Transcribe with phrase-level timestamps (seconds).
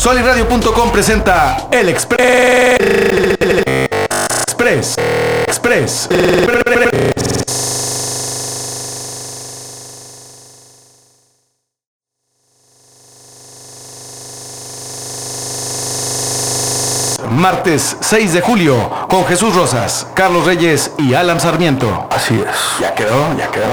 [0.00, 2.78] Soliradio.com presenta El Express.
[4.46, 4.96] Express.
[5.46, 6.08] Express.
[17.28, 22.08] Martes 6 de julio con Jesús Rosas, Carlos Reyes y Alan Sarmiento.
[22.10, 22.80] Así es.
[22.80, 23.66] Ya quedó, ya quedó.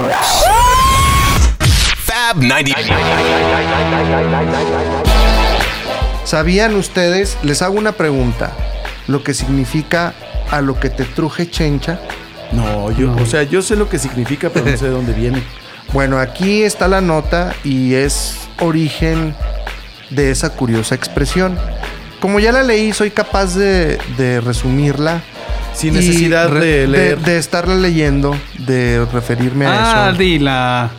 [2.04, 2.76] Fab 90.
[6.28, 7.38] ¿Sabían ustedes?
[7.42, 8.52] Les hago una pregunta.
[9.06, 10.12] Lo que significa
[10.50, 12.00] a lo que te truje chencha.
[12.52, 15.42] No, yo, o sea, yo sé lo que significa, pero no sé de dónde viene.
[15.94, 19.34] Bueno, aquí está la nota y es origen
[20.10, 21.58] de esa curiosa expresión.
[22.20, 25.22] Como ya la leí, soy capaz de, de resumirla.
[25.72, 27.18] Sin necesidad re- de leer.
[27.20, 30.18] de estarla leyendo, de referirme a Ah, eso.
[30.18, 30.90] dila.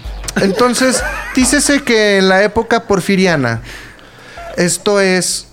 [0.41, 1.04] Entonces,
[1.36, 3.62] dícese que en la época porfiriana,
[4.59, 5.48] esto es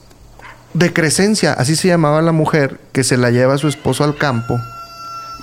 [0.75, 4.59] decrescencia, así se llamaba la mujer que se la lleva a su esposo al campo.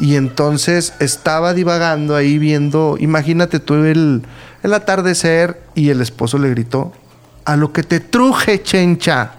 [0.01, 4.23] Y entonces estaba divagando ahí viendo, imagínate tú el,
[4.63, 6.91] el atardecer y el esposo le gritó,
[7.45, 9.31] a lo que te truje, chencha.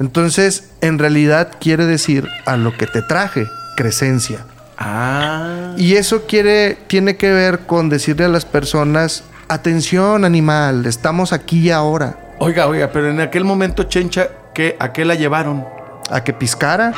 [0.00, 3.46] Entonces, en realidad quiere decir a lo que te traje,
[3.76, 4.44] crecencia.
[4.76, 5.74] Ah.
[5.76, 11.60] Y eso quiere, tiene que ver con decirle a las personas, atención animal, estamos aquí
[11.60, 12.21] y ahora.
[12.38, 15.64] Oiga, oiga, pero en aquel momento, Chencha, ¿qué, ¿a qué la llevaron?
[16.10, 16.92] A que piscara.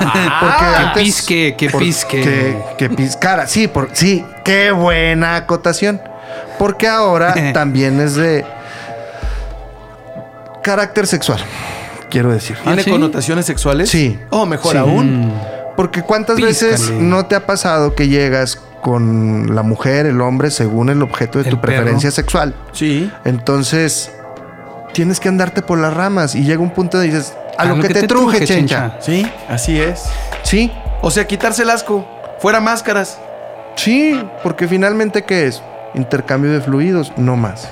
[0.00, 2.20] Ah, que pisque, que por- pisque.
[2.20, 3.46] Que, que piscara.
[3.46, 6.00] Sí, por, sí, qué buena acotación.
[6.58, 8.44] Porque ahora también es de
[10.62, 11.40] carácter sexual,
[12.10, 12.56] quiero decir.
[12.62, 12.90] ¿Tiene sí?
[12.90, 13.88] connotaciones sexuales?
[13.90, 14.18] Sí.
[14.30, 14.78] Oh, mejor Sí.
[14.78, 15.32] aún.
[15.76, 16.72] Porque cuántas Píscale.
[16.72, 21.38] veces no te ha pasado que llegas con la mujer, el hombre, según el objeto
[21.38, 21.74] de El tu perro.
[21.74, 22.54] preferencia sexual.
[22.72, 23.10] Sí.
[23.24, 24.10] Entonces,
[24.92, 27.88] tienes que andarte por las ramas y llega un punto donde dices, a, lo, que,
[27.88, 28.96] te, truje, chencha.
[29.00, 30.04] Sí, así es.
[30.42, 30.72] Sí,
[31.02, 32.06] O sea, quitarse el asco.
[32.40, 33.18] Fuera máscaras.
[33.76, 35.62] sí, porque finalmente, ¿qué es?
[35.94, 37.68] Intercambio de fluidos, no más.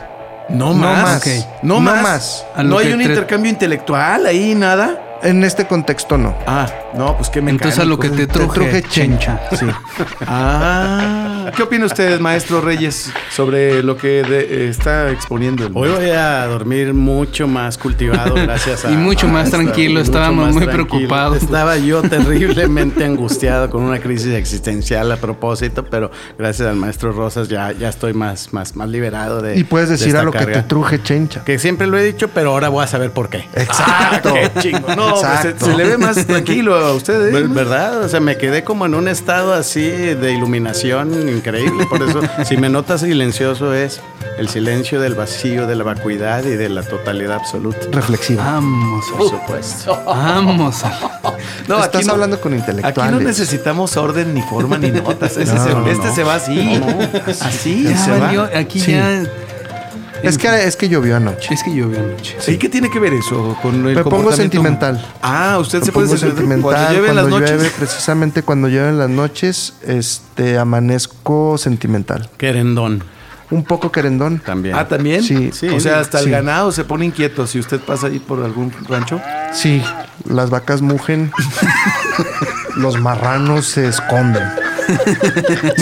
[0.49, 1.03] No No más.
[1.03, 1.27] más.
[1.27, 1.47] Ok.
[1.63, 2.47] No, No más.
[2.65, 5.03] No hay un intercambio intelectual ahí, nada.
[5.23, 6.35] En este contexto, no.
[6.47, 7.65] Ah, no, pues qué mecánico.
[7.65, 9.41] Entonces a lo que te truje, truje chencha.
[9.59, 9.67] Sí.
[10.27, 11.36] Ah.
[11.55, 16.11] ¿Qué opina usted, maestro Reyes, sobre lo que de- eh, está exponiendo el Hoy voy
[16.11, 18.91] a dormir mucho más cultivado gracias a...
[18.91, 20.89] Y mucho más tranquilo, estábamos más muy tranquilo.
[20.89, 21.43] preocupados.
[21.43, 27.49] Estaba yo terriblemente angustiado con una crisis existencial a propósito, pero gracias al maestro Rosas
[27.49, 30.33] ya, ya estoy más, más, más liberado de Y puedes de decir esta a lo
[30.33, 31.45] que te truje chencha.
[31.45, 33.45] Que siempre lo he dicho, pero ahora voy a saber por qué.
[33.55, 34.33] Exacto.
[34.35, 34.95] Qué chingo.
[34.97, 37.29] No, pues, se, le ve más tranquilo a usted.
[37.29, 37.33] ¿eh?
[37.33, 38.03] Ver- ¿Verdad?
[38.03, 41.87] O sea, me quedé como en un estado así de iluminación increíble.
[41.87, 44.01] Por eso, si me notas silencioso, es
[44.39, 47.79] el silencio del vacío, de la vacuidad y de la totalidad absoluta.
[47.93, 48.45] Reflexiva.
[48.45, 50.03] Vamos, Por supuesto.
[50.07, 50.83] vamos.
[51.69, 53.13] No, Estás aquí no- hablando con Aquí intelectuales.
[53.13, 55.37] no necesitamos orden, ni forma, ni notas.
[55.37, 56.15] Ese No, se- no, este no.
[56.15, 56.81] se va así.
[57.41, 58.51] Así, Ya se va.
[58.57, 58.93] aquí Sí.
[58.93, 59.23] ya.
[60.27, 61.55] Es que, es que llovió anoche.
[61.55, 62.37] Es que llovió anoche.
[62.49, 65.05] ¿Y qué tiene que ver eso con el Me pongo sentimental.
[65.23, 67.51] Ah, usted se Me sentir sentimental cuando llueve en las noches.
[67.51, 72.29] llueve, precisamente cuando llueve en las noches, este amanezco sentimental.
[72.37, 73.03] Querendón
[73.51, 74.41] Un poco querendón.
[74.41, 74.75] también.
[74.77, 75.23] Ah, también.
[75.23, 75.51] Sí.
[75.53, 75.69] Sí.
[75.69, 76.25] O sea, hasta Sí.
[76.25, 79.21] el ganado se pone inquieto si usted pasa ahí por algún rancho.
[79.53, 79.83] Sí,
[80.25, 81.31] las vacas mugen.
[82.77, 84.43] los marranos se esconden.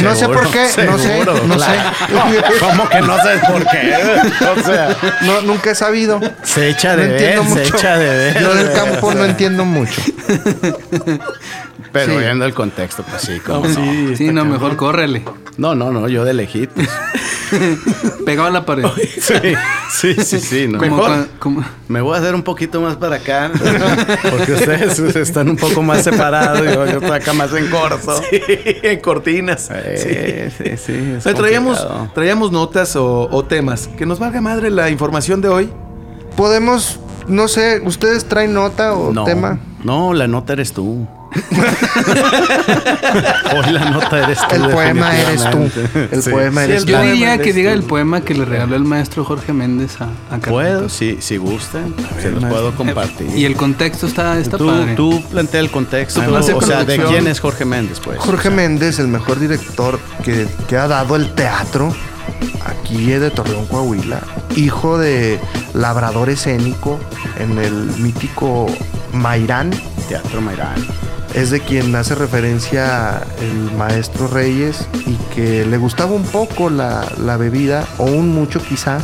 [0.03, 1.59] No sé por qué, no sé, no claro.
[1.59, 2.59] sé.
[2.61, 3.95] ¿Cómo que no sabes por qué?
[4.57, 6.21] O sea, No, nunca he sabido.
[6.43, 7.77] se echa No de ver, entiendo se mucho.
[7.77, 8.41] echa de ver.
[8.41, 10.01] Yo del campo no entiendo mucho.
[11.95, 12.19] Pero Sí.
[12.19, 13.75] viendo el contexto, pues sí, como no.
[13.75, 15.23] Sí, Sí, no, mejor córrele.
[15.57, 16.85] No, no, no, yo de lejitos.
[18.27, 18.85] Pegado a la pared.
[19.21, 19.35] Sí,
[19.91, 20.67] sí, sí, sí.
[20.69, 20.79] No.
[20.81, 21.09] Mejor.
[21.11, 23.51] cua- como- Me voy a hacer un poquito más para acá,
[24.31, 28.21] porque ustedes están un poco más separados y yo yo estoy acá más en corto.
[28.29, 28.41] Sí,
[28.83, 29.69] en cortinas.
[29.73, 33.89] Eh, sí, sí, O sea, traíamos, traíamos notas o, o temas.
[33.97, 35.71] Que nos valga madre la información de hoy.
[36.37, 36.99] Podemos,
[37.29, 39.61] no sé, ¿ustedes traen nota o No, tema?
[39.85, 41.07] no, la nota eres tú.
[43.57, 44.55] Hoy la nota eres tú.
[44.55, 45.71] El poema eres tú.
[46.13, 46.31] El Sí.
[46.31, 46.93] poema Sí, eres el tú.
[46.93, 47.79] Yo diría que diga tú.
[47.79, 51.95] el poema que le regaló el maestro Jorge Méndez a, a Puedo, si, si gustan,
[52.21, 53.29] se los puedo compartir.
[53.37, 54.95] Y el contexto está, está tú, padre.
[54.95, 58.19] tú plantea el contexto, o sea, ¿de quién es Jorge Méndez, pues?
[58.19, 61.95] Jorge Méndez, el mejor director que, que ha dado el teatro
[62.65, 64.21] aquí de Torreón, Coahuila,
[64.57, 65.39] hijo de
[65.75, 66.99] labrador escénico
[67.39, 68.67] en el mítico
[69.13, 69.71] Mairán,
[70.09, 70.75] Teatro Mairán.
[71.35, 77.05] Es de quien hace referencia el maestro Reyes y que le gustaba un poco la,
[77.19, 78.99] la bebida, o un mucho quizá,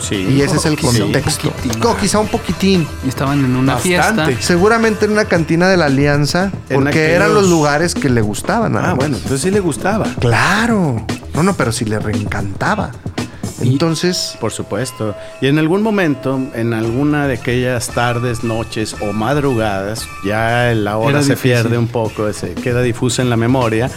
[0.00, 0.16] Sí.
[0.16, 1.50] Y ese es el Quizá un contexto.
[1.50, 1.82] poquitín.
[1.82, 2.86] O quizá un poquitín.
[3.06, 4.24] Y estaban en una Bastante.
[4.26, 4.42] fiesta.
[4.46, 8.20] Seguramente en una cantina de la Alianza, En porque aquellos- eran los lugares que le
[8.20, 8.76] gustaban.
[8.76, 8.96] Ah, más.
[8.96, 10.04] bueno, entonces sí le gustaba.
[10.20, 11.06] Claro.
[11.32, 12.90] No, no, pero sí le reencantaba.
[13.62, 15.14] Entonces, Por supuesto.
[15.40, 21.22] Y en algún momento, en alguna de aquellas tardes, noches o madrugadas, ya la hora
[21.22, 21.52] se difícil.
[21.62, 23.90] pierde un poco, se queda difusa en la memoria.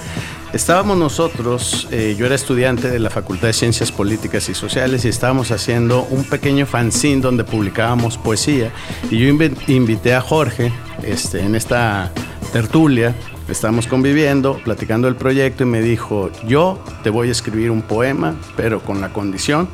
[0.53, 5.09] Estábamos nosotros, eh, yo era estudiante de la Facultad de Ciencias Políticas y Sociales y
[5.09, 8.71] estábamos haciendo un pequeño fanzine donde publicábamos poesía.
[9.11, 10.71] Y yo invi- invité a Jorge
[11.03, 12.11] este, en esta
[12.53, 13.13] tertulia,
[13.49, 18.35] estábamos conviviendo, platicando el proyecto y me dijo, yo te voy a escribir un poema,
[18.55, 19.67] pero con la condición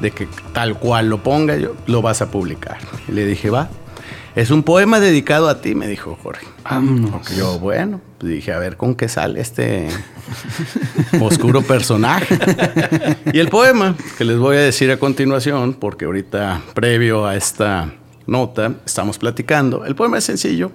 [0.00, 2.78] de que tal cual lo ponga yo, lo vas a publicar.
[3.08, 3.68] Y le dije, va.
[4.34, 6.46] Es un poema dedicado a ti, me dijo Jorge.
[6.62, 7.36] Vámonos.
[7.36, 9.88] Yo, bueno, pues dije, a ver con qué sale este
[11.20, 12.38] oscuro personaje.
[13.32, 17.92] y el poema que les voy a decir a continuación, porque ahorita, previo a esta
[18.26, 19.84] nota, estamos platicando.
[19.84, 20.70] El poema es sencillo,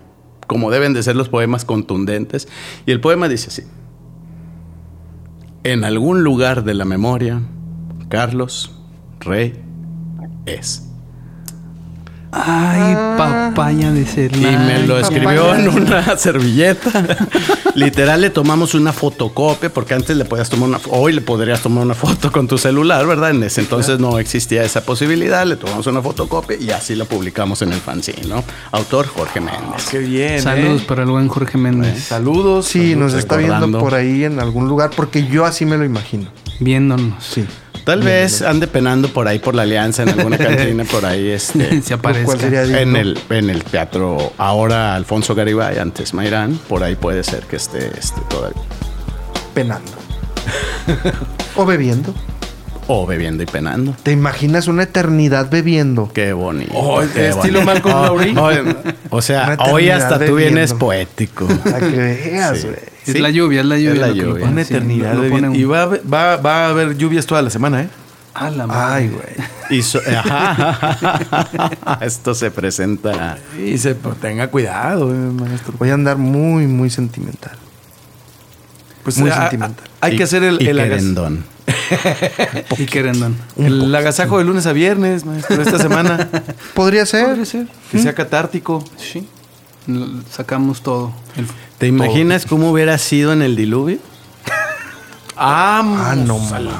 [0.47, 2.47] como deben de ser los poemas contundentes.
[2.85, 3.63] Y el poema dice así.
[5.63, 7.41] En algún lugar de la memoria,
[8.09, 8.71] Carlos
[9.19, 9.61] Rey
[10.45, 10.92] es.
[12.35, 14.35] Ay, papaya de ser.
[14.35, 15.59] Y me lo escribió papaya.
[15.59, 17.17] en una servilleta.
[17.75, 21.83] Literal le tomamos una fotocopia, porque antes le podías tomar una, hoy le podrías tomar
[21.83, 23.31] una foto con tu celular, ¿verdad?
[23.31, 27.61] En ese entonces no existía esa posibilidad, le tomamos una fotocopia y así la publicamos
[27.61, 28.43] en el fanzine, ¿no?
[28.71, 29.87] Autor Jorge Méndez.
[29.91, 30.41] Qué bien.
[30.41, 30.85] Saludos ¿eh?
[30.87, 32.03] para el buen Jorge Méndez.
[32.03, 32.65] Saludos.
[32.65, 36.27] sí, nos está viendo por ahí en algún lugar, porque yo así me lo imagino.
[36.59, 37.23] Viéndonos.
[37.23, 37.45] Sí.
[37.83, 41.81] Tal vez ande penando por ahí por la alianza en alguna cantina por ahí este
[41.83, 42.25] Se aparezca.
[42.25, 42.77] ¿Cuál sería digno?
[42.77, 47.57] en el en el teatro ahora Alfonso Garibay antes Mairán por ahí puede ser que
[47.57, 48.61] esté este todavía
[49.53, 49.91] penando.
[51.55, 52.13] o bebiendo.
[52.87, 53.95] O bebiendo y penando.
[54.03, 56.11] ¿Te imaginas una eternidad bebiendo?
[56.13, 56.71] Qué bonito.
[56.75, 57.87] Oh, qué estilo bonito.
[57.89, 58.75] Malcolm Oh, Lowry.
[59.09, 61.47] oh, o sea, hoy hasta tú vienes poético.
[61.47, 62.67] Para que veas, Sí.
[62.67, 62.79] güey.
[63.05, 63.19] Es Sí.
[63.19, 63.91] la lluvia, es la lluvia.
[63.93, 64.45] Es la lluvia.
[64.47, 65.17] Una eternidad.
[65.19, 67.89] un- Y va, a haber- va, va a haber lluvias toda la semana, ¿eh?
[68.33, 68.93] Ah, la madre.
[68.95, 69.77] Ay, güey.
[69.77, 71.99] Y so- ajá.
[72.01, 73.37] esto se presenta.
[73.63, 75.73] Y se pues, tenga cuidado, eh, maestro.
[75.77, 77.57] Voy a andar muy, muy sentimental.
[79.03, 79.85] Pues Muy a- a- sentimental.
[80.01, 81.43] Hay y- que hacer el, y el, querendón.
[82.77, 83.37] Y querendón.
[83.57, 86.29] el agasajo de lunes a viernes, maestro, esta semana.
[86.73, 87.25] Podría ser.
[87.27, 87.67] Podría ser.
[87.91, 88.83] Que sea catártico.
[88.97, 89.27] Sí.
[90.31, 91.13] Sacamos todo.
[91.35, 93.97] El- ¿Te imaginas cómo hubiera sido en el diluvio?
[95.35, 96.73] Ah, no, mames.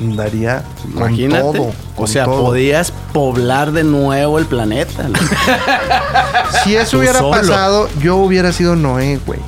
[0.00, 1.40] Andaría con Imagínate.
[1.58, 1.72] todo.
[1.96, 2.42] o sea, todo.
[2.46, 5.08] podías poblar de nuevo el planeta.
[5.08, 5.18] ¿no?
[6.64, 7.30] Si eso Tú hubiera solo.
[7.30, 9.38] pasado, yo hubiera sido Noé, güey.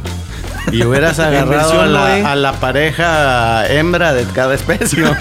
[0.72, 5.02] Y hubieras agarrado a la, a la pareja hembra de cada especie.
[5.02, 5.16] ¿no?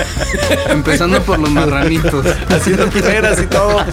[0.70, 2.24] Empezando por los marranitos.
[2.50, 3.84] Haciendo primeras y todo.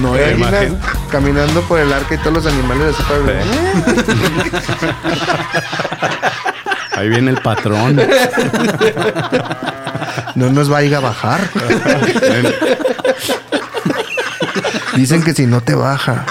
[0.00, 0.82] No, ¿Te imaginas imaginas?
[1.10, 3.20] caminando por el arca y todos los animales así para
[7.00, 8.00] Ahí viene el patrón.
[10.36, 11.40] No nos va a ir a bajar.
[14.96, 16.24] Dicen que si no te baja.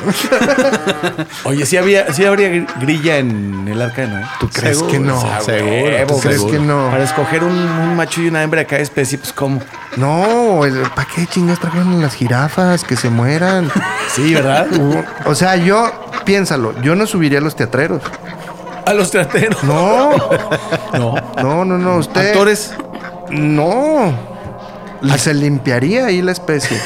[1.44, 4.24] Oye, sí, había, sí habría gr- grilla en el arca Noé.
[4.39, 5.19] ¿Tú crees que no?
[5.42, 6.07] Seguro.
[6.07, 6.51] ¿Tú crees seguro.
[6.54, 6.89] que no?
[6.92, 9.62] Para escoger un, un macho y una hembra de cada especie, pues ¿cómo?
[9.98, 10.62] No,
[10.95, 12.83] ¿para qué chingas trajeron las jirafas?
[12.83, 13.72] Que se mueran.
[14.13, 14.67] Sí, ¿verdad?
[15.25, 15.91] O sea, yo,
[16.25, 18.01] piénsalo, yo no subiría a los teatreros.
[18.86, 19.63] A los trateros.
[19.63, 20.12] No,
[20.93, 21.15] No.
[21.41, 21.96] no, no, no.
[21.98, 22.27] Usted.
[22.27, 22.74] Actores.
[23.32, 24.32] No.
[25.03, 26.77] Y se limpiaría ahí la especie.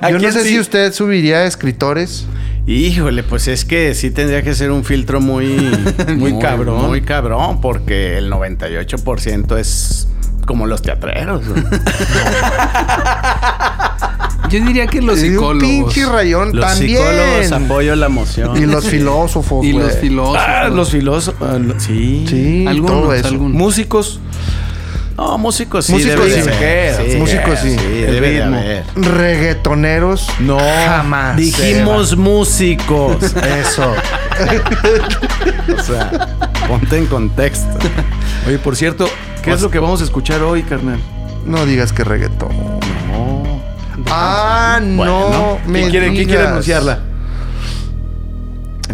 [0.00, 0.48] ¿A Yo no sé sí?
[0.50, 2.24] si usted subiría a escritores.
[2.66, 5.46] Híjole, pues es que sí tendría que ser un filtro muy,
[6.16, 6.86] Muy cabrón.
[6.86, 10.06] Muy cabrón, porque el 98% es
[10.46, 11.42] como los teatreros.
[14.50, 15.62] Yo diría que los Y un psicólogos.
[15.94, 16.98] pinche rayón Los también.
[16.98, 18.56] psicólogos apoyo la emoción.
[18.56, 20.42] Y los filósofos, Y los filósofos.
[20.46, 21.48] Ah, los filósofos.
[21.48, 22.26] ah, sí.
[22.28, 23.28] Sí, Algunos, todo eso.
[23.28, 23.56] algunos.
[23.56, 24.20] Músicos.
[25.16, 25.92] No, músicos sí.
[25.92, 27.16] Músicos sí.
[27.18, 27.76] Músicos sí.
[27.78, 28.82] Sí, El de.
[28.96, 30.26] Reggaetoneros.
[30.40, 30.58] No.
[30.58, 31.36] Jamás.
[31.36, 33.22] Dijimos músicos.
[33.60, 33.94] Eso.
[35.78, 36.28] o sea,
[36.66, 37.78] ponte en contexto.
[38.46, 39.08] Oye, por cierto,
[39.42, 40.98] ¿qué es lo que vamos a escuchar hoy, carnal?
[41.44, 42.50] No digas que reggaetón.
[43.10, 43.42] No.
[44.08, 44.96] Ah, no.
[44.96, 47.11] Bueno, me ¿Quién quiere, quién quiere anunciarla?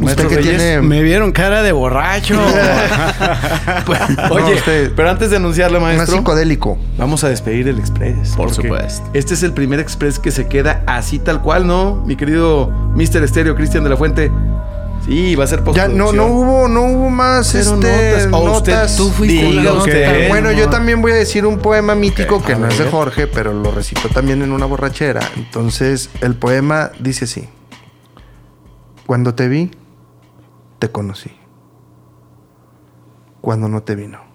[0.00, 2.38] Me vieron cara de borracho.
[4.30, 6.78] Oye, usted- pero antes de anunciarla, Más maestro, psicodélico.
[6.96, 8.30] vamos a despedir el Express.
[8.36, 9.08] Por supuesto.
[9.14, 12.02] Este es el primer Express que se queda así tal cual, ¿no?
[12.06, 13.22] Mi querido Mr.
[13.24, 14.30] Estéreo Cristian de la Fuente.
[15.06, 18.28] Sí, va a ser Ya no, no hubo, no hubo más Pero este, notas.
[18.32, 18.96] O usted-.
[18.96, 19.78] Tú fuiste Diga la nota.
[19.84, 20.28] usted.
[20.28, 22.84] Bueno, yo también voy a decir un poema mítico que no es de.
[22.90, 25.20] Jorge, pero lo recito también en una borrachera.
[25.36, 27.48] Entonces, el poema dice así.
[29.06, 29.70] Cuando te vi,
[30.78, 31.30] te conocí.
[33.40, 34.26] Cuando no te vi, no.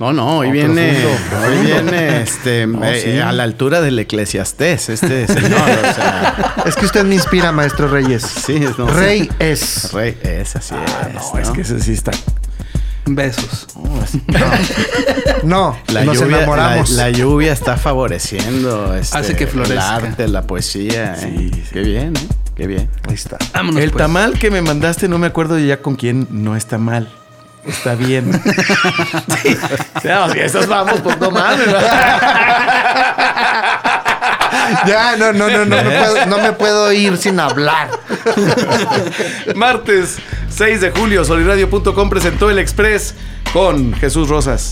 [0.00, 3.18] No, hoy viene, profundo, hoy viene este, No, eh, sí.
[3.18, 5.60] a la altura del eclesiastés, este señor.
[5.60, 8.22] o sea, Es que usted me inspira, maestro Reyes.
[8.22, 9.92] sí, es, no, Rey es.
[9.92, 10.92] Rey, es así es.
[10.94, 12.12] Ah, No, es que ese sí está.
[13.06, 13.66] Besos.
[15.42, 16.90] No, La nos lluvia, enamoramos.
[16.90, 19.96] La, la lluvia está favoreciendo este, Hace que el florezca.
[19.96, 21.14] arte, la poesía.
[21.14, 21.18] ¿eh?
[21.20, 21.62] Sí, sí.
[21.72, 22.28] Qué bien, ¿eh?
[22.58, 22.90] Qué bien.
[23.08, 23.38] Ahí está.
[23.54, 24.02] Vámonos, el pues.
[24.02, 27.08] tamal que me mandaste, no me acuerdo ya con quién, no está mal.
[27.64, 28.32] Está bien.
[29.42, 29.56] sí.
[30.02, 31.68] No, si estos vamos, pues no mames.
[34.86, 37.90] Ya, no, no, no, no, me puedo, no me puedo ir sin hablar.
[39.54, 40.18] Martes
[40.50, 43.14] 6 de julio, soliradio.com presentó el Express
[43.52, 44.70] con Jesús Rosas,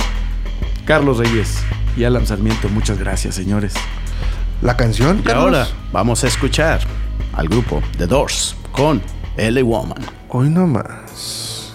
[0.86, 1.62] Carlos Reyes
[1.96, 2.68] y Alan Sarmiento.
[2.68, 3.74] Muchas gracias, señores.
[4.60, 5.20] La canción.
[5.20, 5.44] Y Carlos?
[5.44, 6.80] ahora vamos a escuchar
[7.34, 9.02] al grupo The Doors con
[9.36, 10.02] LA Woman.
[10.28, 11.72] Hoy no más.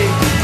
[0.00, 0.39] way.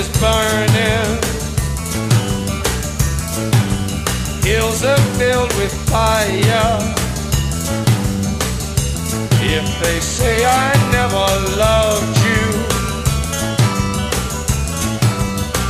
[0.00, 1.12] Is burning.
[4.42, 6.78] Hills are filled with fire.
[9.56, 11.26] If they say I never
[11.66, 12.46] loved you,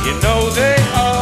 [0.05, 1.20] you know they are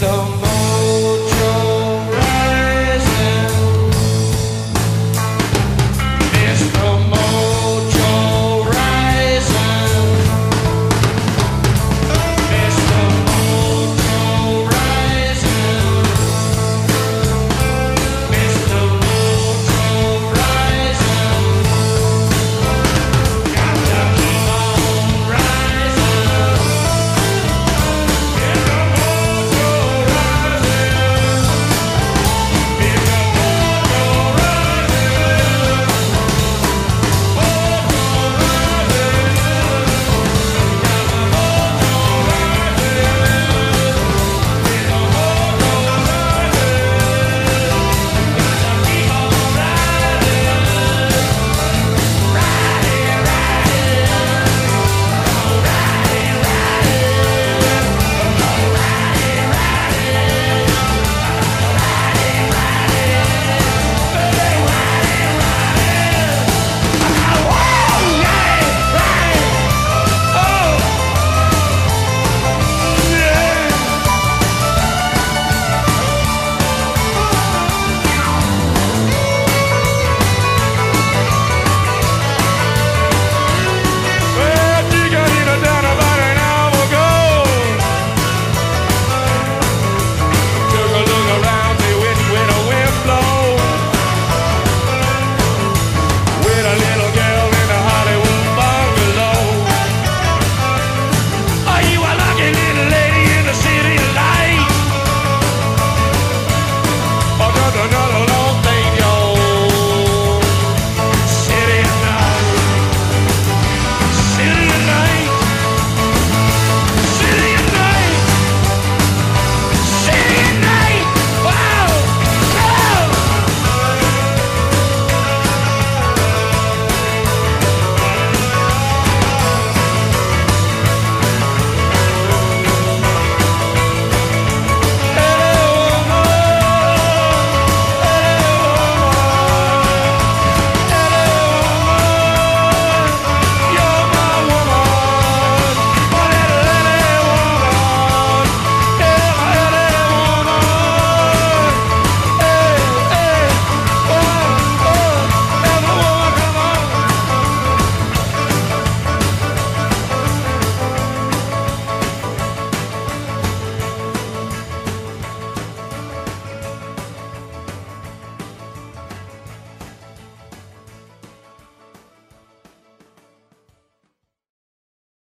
[0.00, 0.51] the